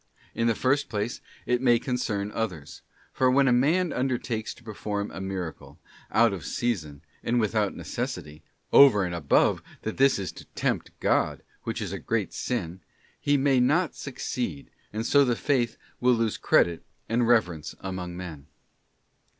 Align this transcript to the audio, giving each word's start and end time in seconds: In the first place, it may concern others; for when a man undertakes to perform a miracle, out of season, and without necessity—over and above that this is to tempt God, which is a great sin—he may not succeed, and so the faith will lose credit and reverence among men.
In 0.33 0.47
the 0.47 0.55
first 0.55 0.89
place, 0.89 1.21
it 1.45 1.61
may 1.61 1.77
concern 1.77 2.31
others; 2.31 2.81
for 3.13 3.29
when 3.29 3.47
a 3.47 3.53
man 3.53 3.93
undertakes 3.93 4.51
to 4.55 4.63
perform 4.63 5.11
a 5.11 5.21
miracle, 5.21 5.77
out 6.09 6.33
of 6.33 6.43
season, 6.43 7.03
and 7.23 7.39
without 7.39 7.75
necessity—over 7.75 9.03
and 9.05 9.13
above 9.13 9.61
that 9.83 9.97
this 9.97 10.17
is 10.17 10.31
to 10.31 10.45
tempt 10.55 10.89
God, 11.01 11.43
which 11.65 11.83
is 11.83 11.93
a 11.93 11.99
great 11.99 12.33
sin—he 12.33 13.37
may 13.37 13.59
not 13.59 13.93
succeed, 13.93 14.71
and 14.91 15.05
so 15.05 15.23
the 15.23 15.35
faith 15.35 15.77
will 15.99 16.13
lose 16.15 16.37
credit 16.39 16.83
and 17.07 17.27
reverence 17.27 17.75
among 17.83 18.17
men. 18.17 18.47